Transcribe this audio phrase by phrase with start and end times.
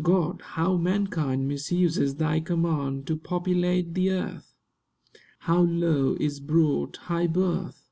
[0.00, 0.42] God!
[0.44, 4.54] how mankind misuses Thy command, To populate the earth!
[5.40, 7.88] How low is brought high birth!